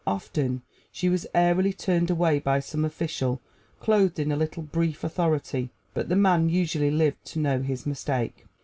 [0.07, 3.39] Often she was airily turned away by some official
[3.79, 8.47] clothed in a little brief authority, but the man usually lived to know his mistake.